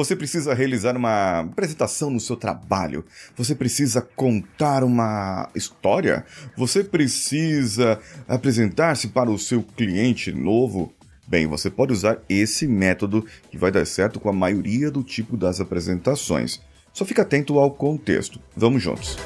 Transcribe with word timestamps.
Você 0.00 0.16
precisa 0.16 0.54
realizar 0.54 0.96
uma 0.96 1.40
apresentação 1.40 2.08
no 2.08 2.18
seu 2.18 2.34
trabalho. 2.34 3.04
Você 3.36 3.54
precisa 3.54 4.00
contar 4.00 4.82
uma 4.82 5.50
história. 5.54 6.24
Você 6.56 6.82
precisa 6.82 8.00
apresentar-se 8.26 9.08
para 9.08 9.30
o 9.30 9.38
seu 9.38 9.62
cliente 9.62 10.32
novo. 10.32 10.90
Bem, 11.28 11.46
você 11.46 11.68
pode 11.68 11.92
usar 11.92 12.16
esse 12.30 12.66
método 12.66 13.26
que 13.50 13.58
vai 13.58 13.70
dar 13.70 13.84
certo 13.84 14.18
com 14.18 14.30
a 14.30 14.32
maioria 14.32 14.90
do 14.90 15.02
tipo 15.02 15.36
das 15.36 15.60
apresentações. 15.60 16.62
Só 16.94 17.04
fica 17.04 17.20
atento 17.20 17.58
ao 17.58 17.70
contexto. 17.70 18.40
Vamos 18.56 18.82
juntos. 18.82 19.18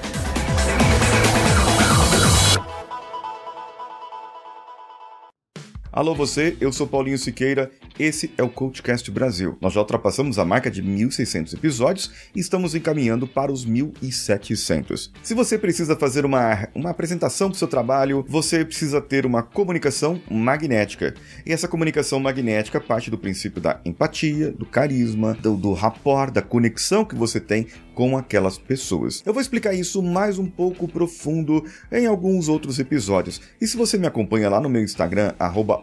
Alô 5.96 6.12
você, 6.12 6.56
eu 6.60 6.72
sou 6.72 6.88
Paulinho 6.88 7.16
Siqueira, 7.16 7.70
esse 7.98 8.32
é 8.36 8.42
o 8.42 8.48
CoachCast 8.48 9.10
Brasil. 9.10 9.56
Nós 9.60 9.72
já 9.72 9.80
ultrapassamos 9.80 10.38
a 10.38 10.44
marca 10.44 10.70
de 10.70 10.82
1.600 10.82 11.54
episódios 11.54 12.10
e 12.34 12.40
estamos 12.40 12.74
encaminhando 12.74 13.26
para 13.26 13.52
os 13.52 13.66
1.700. 13.66 15.10
Se 15.22 15.34
você 15.34 15.56
precisa 15.58 15.96
fazer 15.96 16.24
uma, 16.24 16.68
uma 16.74 16.90
apresentação 16.90 17.48
do 17.48 17.56
seu 17.56 17.68
trabalho, 17.68 18.24
você 18.28 18.64
precisa 18.64 19.00
ter 19.00 19.24
uma 19.24 19.42
comunicação 19.42 20.20
magnética. 20.30 21.14
E 21.46 21.52
essa 21.52 21.68
comunicação 21.68 22.18
magnética 22.18 22.80
parte 22.80 23.10
do 23.10 23.18
princípio 23.18 23.60
da 23.60 23.80
empatia, 23.84 24.50
do 24.50 24.66
carisma, 24.66 25.34
do, 25.34 25.56
do 25.56 25.72
rapport, 25.72 26.32
da 26.32 26.42
conexão 26.42 27.04
que 27.04 27.14
você 27.14 27.38
tem 27.38 27.66
com 27.94 28.18
aquelas 28.18 28.58
pessoas. 28.58 29.22
Eu 29.24 29.32
vou 29.32 29.40
explicar 29.40 29.72
isso 29.72 30.02
mais 30.02 30.38
um 30.38 30.46
pouco 30.46 30.88
profundo 30.88 31.64
em 31.92 32.06
alguns 32.06 32.48
outros 32.48 32.78
episódios. 32.78 33.40
E 33.60 33.66
se 33.66 33.76
você 33.76 33.96
me 33.96 34.06
acompanha 34.06 34.50
lá 34.50 34.60
no 34.60 34.68
meu 34.68 34.82
Instagram, 34.82 35.32
arroba 35.38 35.82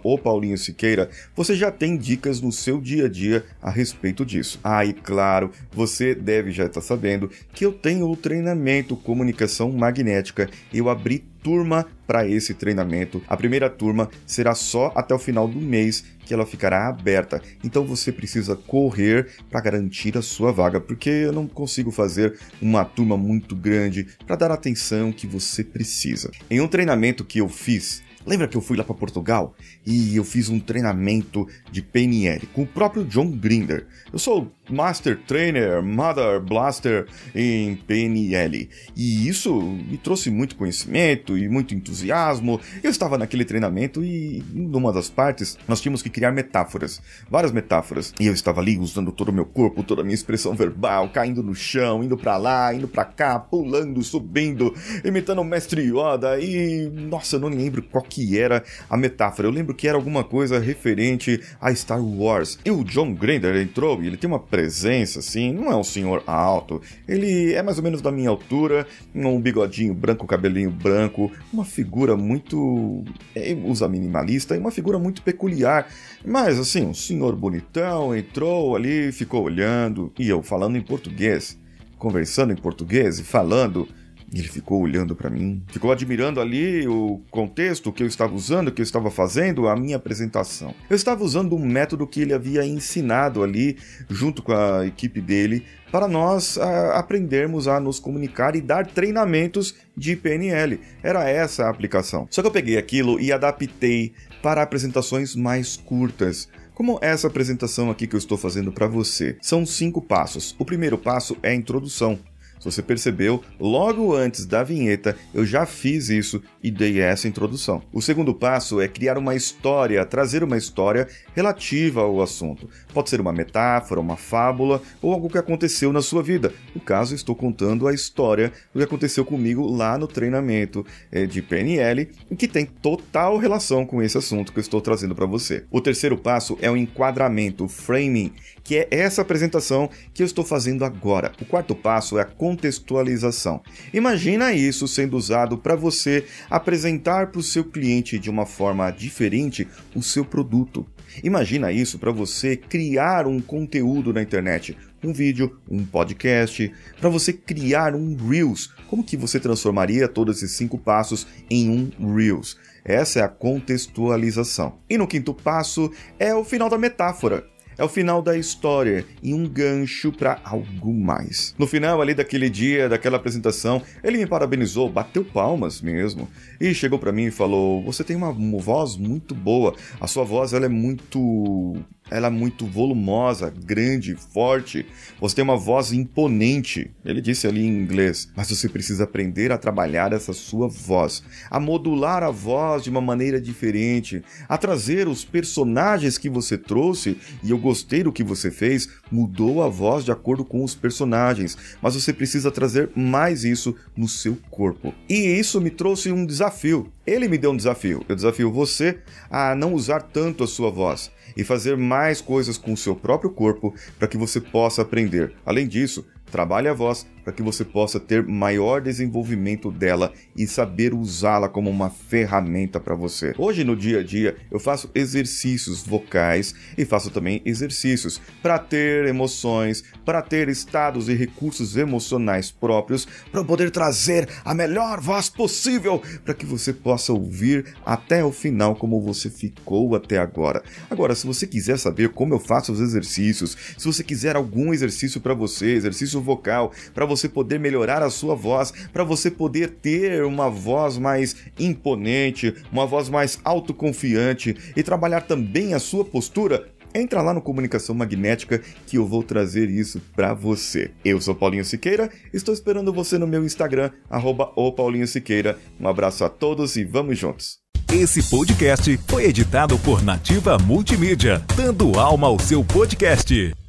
Siqueira, 0.58 1.10
você 1.36 1.56
já 1.56 1.72
tem 1.72 1.98
dicas 2.02 2.42
no 2.42 2.52
seu 2.52 2.82
dia 2.82 3.06
a 3.06 3.10
dia 3.10 3.46
a 3.62 3.70
respeito 3.70 4.26
disso. 4.26 4.60
Ah, 4.64 4.84
e 4.84 4.92
claro, 4.92 5.52
você 5.72 6.16
deve 6.16 6.52
já 6.52 6.66
estar 6.66 6.82
sabendo 6.82 7.30
que 7.54 7.66
eu 7.66 7.72
tenho 7.72 8.10
o 8.10 8.18
treinamento 8.18 8.98
Comunicação 8.98 9.72
Magnética. 9.72 10.50
Eu 10.74 10.90
abri 10.90 11.24
turma 11.44 11.88
para 12.06 12.28
esse 12.28 12.54
treinamento. 12.54 13.22
A 13.28 13.36
primeira 13.36 13.70
turma 13.70 14.10
será 14.26 14.54
só 14.54 14.92
até 14.96 15.14
o 15.14 15.20
final 15.20 15.48
do 15.48 15.60
mês 15.60 16.04
que 16.26 16.34
ela 16.34 16.46
ficará 16.46 16.88
aberta. 16.88 17.42
Então 17.64 17.86
você 17.86 18.12
precisa 18.12 18.56
correr 18.56 19.28
para 19.50 19.62
garantir 19.62 20.18
a 20.18 20.22
sua 20.22 20.52
vaga, 20.52 20.80
porque 20.80 21.10
eu 21.10 21.32
não 21.32 21.48
consigo 21.48 21.92
fazer 21.92 22.38
uma 22.62 22.86
turma 22.86 23.18
muito 23.18 23.56
grande 23.56 24.08
para 24.26 24.36
dar 24.36 24.52
a 24.52 24.56
atenção 24.56 25.12
que 25.12 25.28
você 25.28 25.64
precisa. 25.64 26.32
Em 26.50 26.62
um 26.62 26.68
treinamento 26.68 27.26
que 27.26 27.40
eu 27.40 27.50
fiz, 27.50 28.04
Lembra 28.26 28.48
que 28.48 28.56
eu 28.56 28.62
fui 28.62 28.78
lá 28.78 28.84
para 28.84 28.96
Portugal 28.96 29.56
e 29.86 30.16
eu 30.16 30.24
fiz 30.24 30.50
um 30.50 30.60
treinamento 30.60 31.48
de 31.72 31.82
PNL 31.82 32.48
com 32.48 32.64
o 32.64 32.68
próprio 32.68 33.04
John 33.06 33.32
Grinder. 33.32 33.88
Eu 34.12 34.20
sou 34.20 34.52
Master 34.70 35.20
Trainer, 35.28 35.84
Mother 35.84 36.40
Blaster 36.40 37.08
em 37.36 37.76
PNL. 37.76 38.70
E 38.96 39.28
isso 39.28 39.62
me 39.62 39.98
trouxe 39.98 40.30
muito 40.30 40.56
conhecimento 40.56 41.38
e 41.38 41.50
muito 41.50 41.76
entusiasmo. 41.76 42.60
Eu 42.82 42.90
estava 42.90 43.18
naquele 43.18 43.46
treinamento 43.46 44.04
e, 44.04 44.44
numa 44.54 44.94
das 44.94 45.10
partes, 45.10 45.58
nós 45.68 45.82
tínhamos 45.82 46.02
que 46.02 46.10
criar 46.10 46.32
metáforas, 46.32 47.02
várias 47.30 47.52
metáforas. 47.52 48.14
E 48.20 48.28
eu 48.28 48.34
estava 48.34 48.62
ali 48.62 48.78
usando 48.78 49.12
todo 49.12 49.30
o 49.30 49.34
meu 49.34 49.46
corpo, 49.46 49.84
toda 49.84 50.02
a 50.02 50.04
minha 50.04 50.16
expressão 50.16 50.56
verbal, 50.56 51.10
caindo 51.10 51.44
no 51.44 51.54
chão, 51.54 52.04
indo 52.04 52.18
para 52.18 52.38
lá, 52.38 52.74
indo 52.74 52.88
para 52.88 53.06
cá, 53.06 53.40
pulando, 53.40 54.02
subindo, 54.04 54.74
imitando 55.04 55.42
o 55.42 55.46
mestre 55.46 55.82
Yoda. 55.82 56.40
E, 56.40 56.90
nossa, 56.90 57.36
eu 57.36 57.40
não 57.40 57.50
lembro 57.50 57.84
qual 57.84 58.04
que 58.12 58.38
era 58.38 58.62
a 58.90 58.98
metáfora. 58.98 59.48
Eu 59.48 59.52
lembro 59.52 59.74
que 59.74 59.88
era 59.88 59.98
alguma 59.98 60.22
coisa 60.22 60.60
referente 60.60 61.42
a 61.62 61.74
Star 61.74 62.04
Wars. 62.04 62.60
E 62.66 62.70
o 62.70 62.84
John 62.84 63.14
Grinder 63.14 63.56
entrou 63.56 64.04
e 64.04 64.08
ele 64.08 64.18
tem 64.18 64.30
uma 64.30 64.40
presença, 64.40 65.20
assim, 65.20 65.54
não 65.54 65.72
é 65.72 65.76
um 65.76 65.84
senhor 65.84 66.22
alto. 66.28 66.82
Ele 67.08 67.54
é 67.54 67.64
mais 67.64 67.78
ou 67.78 67.84
menos 67.84 68.02
da 68.02 68.12
minha 68.12 68.30
altura, 68.30 68.86
um 69.16 69.40
bigodinho 69.40 69.94
branco, 69.94 70.28
cabelinho 70.28 70.70
branco, 70.70 71.32
uma 71.54 71.64
figura 71.64 72.18
muito. 72.18 73.06
É, 73.34 73.56
usa 73.64 73.88
minimalista 73.88 74.56
e 74.56 74.60
uma 74.60 74.72
figura 74.72 75.00
muito 75.00 75.22
peculiar. 75.22 75.88
Mas, 76.26 76.60
assim, 76.60 76.86
um 76.86 76.94
senhor 76.94 77.34
bonitão 77.36 78.14
entrou 78.14 78.76
ali, 78.76 79.12
ficou 79.14 79.44
olhando, 79.44 80.12
e 80.20 80.28
eu 80.28 80.44
falando 80.44 80.78
em 80.78 80.82
português, 80.82 81.58
conversando 81.98 82.52
em 82.52 82.58
português 82.58 83.20
e 83.20 83.24
falando 83.24 83.88
ele 84.34 84.48
ficou 84.48 84.82
olhando 84.82 85.16
para 85.16 85.30
mim, 85.30 85.62
ficou 85.68 85.92
admirando 85.92 86.40
ali 86.40 86.88
o 86.88 87.22
contexto 87.30 87.92
que 87.92 88.02
eu 88.02 88.08
estava 88.08 88.34
usando, 88.34 88.72
que 88.72 88.82
eu 88.82 88.84
estava 88.84 89.12
fazendo, 89.12 89.68
a 89.68 89.76
minha 89.76 89.98
apresentação. 89.98 90.74
Eu 90.90 90.96
estava 90.96 91.24
usando 91.24 91.56
um 91.56 91.66
método 91.66 92.08
que 92.08 92.22
ele 92.22 92.34
havia 92.34 92.66
ensinado 92.66 93.44
ali, 93.44 93.78
junto 94.10 94.42
com 94.42 94.54
a 94.54 94.86
equipe 94.86 95.20
dele, 95.20 95.66
para 95.92 96.08
nós 96.08 96.58
a, 96.58 96.98
aprendermos 96.98 97.68
a 97.68 97.80
nos 97.80 98.00
comunicar 98.00 98.56
e 98.56 98.62
dar 98.62 98.88
treinamentos 98.88 99.76
de 99.96 100.16
PNL. 100.16 100.80
Era 101.04 101.30
essa 101.30 101.66
a 101.66 101.70
aplicação. 101.70 102.28
Só 102.32 102.42
que 102.42 102.48
eu 102.48 102.52
peguei 102.52 102.78
aquilo 102.78 103.20
e 103.20 103.32
adaptei 103.32 104.14
para 104.42 104.62
apresentações 104.62 105.36
mais 105.36 105.76
curtas. 105.76 106.48
Como 106.74 106.98
essa 107.02 107.28
apresentação 107.28 107.92
aqui 107.92 108.08
que 108.08 108.16
eu 108.16 108.18
estou 108.18 108.38
fazendo 108.38 108.72
para 108.72 108.88
você. 108.88 109.38
São 109.42 109.66
cinco 109.66 110.02
passos. 110.02 110.56
O 110.58 110.66
primeiro 110.66 110.98
passo 110.98 111.38
é 111.44 111.50
a 111.50 111.56
introdução. 111.56 112.18
Se 112.62 112.66
você 112.66 112.84
percebeu, 112.84 113.44
logo 113.60 114.14
antes 114.14 114.46
da 114.46 114.62
vinheta 114.62 115.18
eu 115.34 115.44
já 115.44 115.66
fiz 115.66 116.10
isso 116.10 116.44
e 116.62 116.70
dei 116.70 117.02
essa 117.02 117.28
introdução. 117.28 117.82
O 117.92 118.04
segundo 118.04 118.36
passo 118.36 118.80
é 118.80 118.88
criar 118.88 119.18
uma 119.18 119.34
história, 119.34 120.06
trazer 120.06 120.44
uma 120.44 120.56
história 120.56 121.08
relativa 121.36 122.02
ao 122.02 122.22
assunto. 122.22 122.70
Pode 122.94 123.10
ser 123.10 123.20
uma 123.20 123.34
metáfora, 123.34 124.00
uma 124.00 124.16
fábula 124.16 124.80
ou 125.02 125.12
algo 125.12 125.28
que 125.28 125.40
aconteceu 125.40 125.92
na 125.92 126.04
sua 126.04 126.22
vida. 126.22 126.54
No 126.76 126.80
caso, 126.80 127.16
estou 127.16 127.36
contando 127.36 127.88
a 127.88 127.96
história 127.96 128.52
do 128.72 128.78
que 128.78 128.86
aconteceu 128.86 129.26
comigo 129.26 129.66
lá 129.66 129.98
no 129.98 130.06
treinamento 130.06 130.86
eh, 131.12 131.26
de 131.26 131.42
PNL 131.42 132.12
que 132.38 132.48
tem 132.48 132.66
total 132.66 133.38
relação 133.38 133.88
com 133.88 134.04
esse 134.04 134.20
assunto 134.20 134.52
que 134.52 134.60
eu 134.60 134.62
estou 134.62 134.82
trazendo 134.82 135.16
para 135.16 135.26
você. 135.26 135.66
O 135.72 135.82
terceiro 135.82 136.16
passo 136.16 136.60
é 136.62 136.70
o 136.70 136.78
enquadramento, 136.78 137.66
o 137.66 137.70
framing, 137.70 138.34
que 138.64 138.78
é 138.78 138.88
essa 138.92 139.24
apresentação 139.24 139.90
que 140.14 140.22
eu 140.22 140.26
estou 140.28 140.46
fazendo 140.46 140.86
agora. 140.86 141.32
O 141.42 141.46
quarto 141.46 141.74
passo 141.74 142.20
é 142.20 142.22
a 142.22 142.26
contextualização. 142.52 143.62
Imagina 143.94 144.54
isso 144.54 144.88
sendo 144.88 145.16
usado 145.16 145.58
para 145.58 145.76
você 145.76 146.26
apresentar 146.50 147.28
para 147.28 147.40
o 147.40 147.44
seu 147.44 147.64
cliente 147.64 148.20
de 148.20 148.30
uma 148.30 148.46
forma 148.46 148.92
diferente 148.92 149.68
o 149.96 150.04
seu 150.04 150.26
produto. 150.26 150.86
Imagina 151.24 151.72
isso 151.72 152.00
para 152.00 152.12
você 152.12 152.56
criar 152.56 153.28
um 153.28 153.40
conteúdo 153.42 154.14
na 154.14 154.22
internet, 154.22 154.78
um 155.04 155.12
vídeo, 155.12 155.60
um 155.70 155.84
podcast, 155.86 156.72
para 157.00 157.10
você 157.10 157.34
criar 157.34 157.96
um 157.96 158.16
Reels. 158.16 158.74
Como 158.88 159.04
que 159.04 159.18
você 159.18 159.40
transformaria 159.40 160.08
todos 160.08 160.38
esses 160.38 160.56
cinco 160.56 160.78
passos 160.78 161.28
em 161.50 161.70
um 161.70 162.14
Reels? 162.14 162.58
Essa 162.84 163.20
é 163.20 163.24
a 163.24 163.30
contextualização. 163.30 164.80
E 164.90 164.98
no 164.98 165.08
quinto 165.08 165.34
passo 165.34 165.92
é 166.18 166.34
o 166.34 166.44
final 166.44 166.70
da 166.70 166.78
metáfora 166.78 167.51
é 167.78 167.84
o 167.84 167.90
final 167.90 168.22
da 168.22 168.38
história 168.38 169.06
e 169.22 169.34
um 169.34 169.48
gancho 169.48 170.12
para 170.12 170.40
algo 170.44 170.94
mais. 170.94 171.54
No 171.58 171.68
final 171.68 172.02
ali 172.02 172.14
daquele 172.14 172.50
dia, 172.50 172.90
daquela 172.90 173.18
apresentação, 173.18 173.82
ele 174.04 174.18
me 174.18 174.28
parabenizou, 174.28 174.90
bateu 174.90 175.24
palmas 175.24 175.82
mesmo 175.82 176.30
e 176.60 176.74
chegou 176.74 177.00
para 177.00 177.12
mim 177.12 177.26
e 177.26 177.32
falou: 177.32 177.84
"Você 177.84 178.04
tem 178.04 178.16
uma 178.16 178.32
voz 178.60 178.96
muito 178.96 179.34
boa. 179.34 179.76
A 180.00 180.08
sua 180.08 180.24
voz 180.24 180.54
ela 180.54 180.66
é 180.66 180.70
muito 180.70 181.78
ela 182.12 182.28
é 182.28 182.30
muito 182.30 182.66
volumosa, 182.66 183.52
grande, 183.66 184.16
forte. 184.16 184.86
Você 185.20 185.36
tem 185.38 185.44
uma 185.44 185.56
voz 185.56 185.94
imponente. 185.94 186.92
Ele 187.06 187.22
disse 187.22 187.48
ali 187.48 187.66
em 187.66 187.70
inglês. 187.70 188.30
Mas 188.36 188.50
você 188.50 188.68
precisa 188.68 189.06
aprender 189.06 189.52
a 189.52 189.58
trabalhar 189.58 190.12
essa 190.12 190.34
sua 190.34 190.68
voz, 190.68 191.24
a 191.50 191.60
modular 191.60 192.22
a 192.22 192.30
voz 192.30 192.84
de 192.84 192.90
uma 192.90 193.00
maneira 193.00 193.40
diferente, 193.40 194.22
a 194.48 194.58
trazer 194.58 195.08
os 195.08 195.24
personagens 195.24 196.18
que 196.18 196.30
você 196.30 196.58
trouxe. 196.58 197.18
E 197.42 197.50
eu 197.50 197.58
gostei 197.58 198.04
do 198.04 198.12
que 198.12 198.24
você 198.24 198.52
fez, 198.52 198.90
mudou 199.10 199.64
a 199.64 199.70
voz 199.70 200.04
de 200.04 200.12
acordo 200.12 200.44
com 200.44 200.64
os 200.64 200.76
personagens. 200.76 201.58
Mas 201.82 201.96
você 201.96 202.12
precisa 202.12 202.52
trazer 202.52 202.90
mais 202.96 203.46
isso 203.46 203.74
no 203.96 204.08
seu 204.08 204.38
corpo. 204.50 204.94
E 205.08 205.16
isso 205.16 205.62
me 205.62 205.70
trouxe 205.70 206.12
um 206.12 206.26
desafio. 206.26 206.92
Ele 207.06 207.28
me 207.28 207.38
deu 207.38 207.52
um 207.52 207.58
desafio. 207.58 208.06
Eu 208.08 208.16
desafio 208.16 208.52
você 208.52 209.00
a 209.30 209.56
não 209.56 209.74
usar 209.74 210.02
tanto 210.02 210.44
a 210.44 210.48
sua 210.48 210.70
voz 210.70 211.12
e 211.36 211.44
fazer 211.44 211.76
mais 211.76 212.22
coisas 212.22 212.58
com 212.58 212.74
o 212.74 212.78
seu 212.78 212.96
próprio 212.96 213.32
corpo 213.32 213.74
para 213.98 214.08
que 214.08 214.18
você 214.18 214.40
possa 214.40 214.84
aprender. 214.84 215.34
Além 215.46 215.68
disso, 215.68 216.06
trabalhe 216.32 216.68
a 216.68 216.74
voz, 216.74 217.08
para 217.24 217.34
que 217.34 217.42
você 217.42 217.64
possa 217.64 218.00
ter 218.00 218.26
maior 218.26 218.82
desenvolvimento 218.82 219.72
dela 219.72 220.14
e 220.36 220.48
saber 220.48 220.94
usá-la 220.94 221.48
como 221.50 221.70
uma 221.70 221.90
ferramenta 221.90 222.80
para 222.80 222.96
você. 222.96 223.34
Hoje 223.38 223.64
no 223.64 223.76
dia 223.76 224.00
a 224.00 224.04
dia 224.04 224.36
eu 224.50 224.60
faço 224.60 224.90
exercícios 224.94 225.84
vocais 225.84 226.54
e 226.78 226.86
faço 226.86 227.10
também 227.10 227.42
exercícios 227.46 228.22
para 228.42 228.58
ter 228.58 229.06
emoções, 229.06 229.84
para 230.06 230.22
ter 230.22 230.50
estados 230.50 231.10
e 231.10 231.14
recursos 231.14 231.78
emocionais 231.78 232.52
próprios, 232.52 233.08
para 233.32 233.44
poder 233.44 233.72
trazer 233.72 234.28
a 234.44 234.54
melhor 234.54 235.00
voz 235.00 235.30
possível 235.30 236.02
para 236.24 236.34
que 236.34 236.46
você 236.46 236.74
possa 236.74 237.14
ouvir 237.14 237.66
até 237.86 238.24
o 238.24 238.32
final 238.32 238.76
como 238.76 239.02
você 239.02 239.30
ficou 239.30 239.96
até 239.96 240.18
agora. 240.18 240.64
Agora, 240.90 241.16
se 241.16 241.26
você 241.26 241.46
quiser 241.48 241.78
saber 241.78 242.10
como 242.10 242.34
eu 242.34 242.40
faço 242.40 242.72
os 242.72 242.80
exercícios, 242.80 243.58
se 243.78 243.86
você 243.86 244.04
quiser 244.04 244.36
algum 244.36 244.74
exercício 244.74 245.22
para 245.22 245.34
você, 245.34 245.74
exercício 245.74 246.22
vocal, 246.22 246.72
para 246.94 247.06
você 247.16 247.28
poder 247.30 247.60
melhorar 247.60 248.02
a 248.02 248.10
sua 248.10 248.36
voz, 248.36 248.74
para 248.92 249.04
você 249.04 249.30
poder 249.30 249.70
ter 249.82 250.24
uma 250.24 250.50
voz 250.50 250.98
mais 250.98 251.36
imponente, 251.60 252.54
uma 252.72 252.86
voz 252.86 253.10
mais 253.10 253.40
autoconfiante 253.44 254.56
e 254.76 254.84
trabalhar 254.84 255.22
também 255.22 255.74
a 255.74 255.80
sua 255.80 256.06
postura, 256.06 256.68
Entra 256.94 257.22
lá 257.22 257.34
no 257.34 257.42
Comunicação 257.42 257.96
Magnética 257.96 258.62
que 258.86 258.98
eu 258.98 259.08
vou 259.08 259.24
trazer 259.24 259.70
isso 259.70 260.02
para 260.14 260.34
você. 260.34 260.92
Eu 261.06 261.22
sou 261.22 261.34
Paulinho 261.34 261.64
Siqueira, 261.64 262.10
estou 262.34 262.54
esperando 262.54 262.92
você 262.92 263.18
no 263.18 263.26
meu 263.26 263.46
Instagram, 263.46 263.92
arroba 264.10 264.52
Paulinho 264.76 265.08
Siqueira. 265.08 265.58
Um 265.80 265.88
abraço 265.88 266.26
a 266.26 266.30
todos 266.30 266.76
e 266.76 266.84
vamos 266.84 267.18
juntos. 267.18 267.60
Esse 267.94 268.24
podcast 268.24 268.98
foi 269.08 269.26
editado 269.26 269.78
por 269.80 270.02
Nativa 270.04 270.58
Multimídia, 270.58 271.42
dando 271.56 271.98
alma 272.00 272.28
ao 272.28 272.40
seu 272.40 272.64
podcast. 272.64 273.61